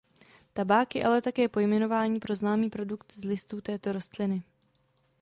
Tabák 0.53 0.95
je 0.95 1.03
ale 1.05 1.21
také 1.21 1.47
pojmenování 1.49 2.19
pro 2.19 2.35
známý 2.35 2.69
produkt 2.69 3.11
z 3.13 3.23
listů 3.23 3.61
této 3.61 3.91
rostliny. 3.93 4.43